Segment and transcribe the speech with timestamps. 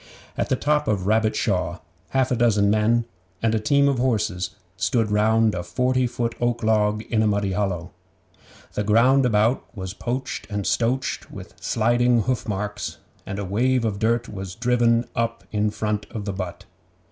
[0.35, 1.77] At the top of Rabbit Shaw
[2.09, 3.05] half a dozen men
[3.43, 7.51] and a team of horses stood round a forty foot oak log in a muddy
[7.51, 7.91] hollow.
[8.73, 14.27] The ground about was poached and stoached with sliding hoofmarks, and a wave of dirt
[14.27, 16.65] was driven up in front of the butt.